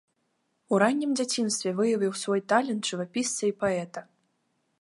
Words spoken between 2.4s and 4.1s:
талент жывапісца і паэта.